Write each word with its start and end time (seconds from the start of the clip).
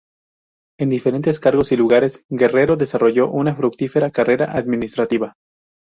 En 0.79 0.89
diferentes 0.89 1.39
cargos 1.39 1.71
y 1.71 1.77
lugares 1.77 2.25
Guerrero 2.27 2.75
desarrolló 2.75 3.29
una 3.29 3.53
fructífera 3.55 4.09
carrera 4.09 4.51
administrativa. 4.51 5.35